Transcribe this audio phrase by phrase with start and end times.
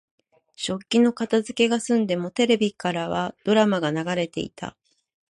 [0.55, 4.75] 食器の片づけが済んでも、テレビからはドラマが流れていた。